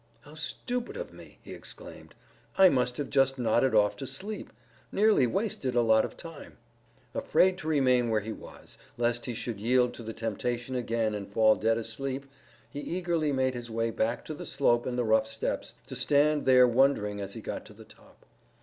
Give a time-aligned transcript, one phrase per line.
[0.21, 2.15] "How stupid of me!" he exclaimed.
[2.57, 4.51] "I must have just nodded off to sleep.
[4.91, 6.57] Nearly wasted a lot of time."
[7.13, 11.31] Afraid to remain where he was, lest he should yield to the temptation again and
[11.31, 12.25] fall dead asleep,
[12.67, 16.45] he eagerly made his way back to the slope and the rough steps, to stand
[16.45, 18.25] there wondering as he got to the top.